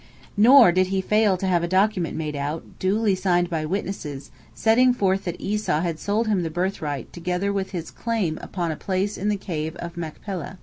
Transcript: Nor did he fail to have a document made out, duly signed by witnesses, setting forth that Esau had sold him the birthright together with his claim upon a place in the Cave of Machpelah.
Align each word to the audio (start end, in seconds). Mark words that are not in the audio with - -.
Nor 0.35 0.71
did 0.71 0.87
he 0.87 0.99
fail 0.99 1.37
to 1.37 1.45
have 1.45 1.61
a 1.61 1.67
document 1.67 2.17
made 2.17 2.35
out, 2.35 2.63
duly 2.79 3.13
signed 3.13 3.51
by 3.51 3.65
witnesses, 3.65 4.31
setting 4.55 4.95
forth 4.95 5.25
that 5.25 5.39
Esau 5.39 5.81
had 5.81 5.99
sold 5.99 6.27
him 6.27 6.41
the 6.41 6.49
birthright 6.49 7.13
together 7.13 7.53
with 7.53 7.69
his 7.69 7.91
claim 7.91 8.39
upon 8.41 8.71
a 8.71 8.75
place 8.75 9.15
in 9.15 9.29
the 9.29 9.37
Cave 9.37 9.75
of 9.75 9.97
Machpelah. 9.97 10.57